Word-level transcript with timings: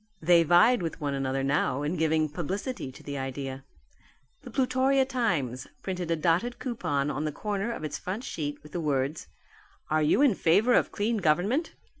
They 0.19 0.41
vied 0.41 0.81
with 0.81 0.99
one 0.99 1.13
another 1.13 1.43
now 1.43 1.83
in 1.83 1.95
giving 1.95 2.27
publicity 2.27 2.91
to 2.91 3.03
the 3.03 3.19
idea. 3.19 3.63
The 4.41 4.49
Plutorian 4.49 5.05
Times 5.07 5.67
printed 5.83 6.09
a 6.09 6.15
dotted 6.15 6.57
coupon 6.57 7.11
on 7.11 7.23
the 7.25 7.31
corner 7.31 7.71
of 7.71 7.83
its 7.83 7.99
front 7.99 8.23
sheet 8.23 8.63
with 8.63 8.71
the 8.71 8.81
words, 8.81 9.27
"Are 9.91 10.01
you 10.01 10.23
in 10.23 10.33
favour 10.33 10.73
of 10.73 10.91
Clean 10.91 11.17
Government? 11.17 11.75